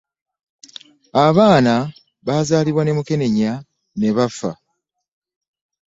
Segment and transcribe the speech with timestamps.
[1.27, 1.73] Abaana
[2.25, 3.51] bazaalibwa ne mukenenya
[3.97, 4.51] n'ebafa.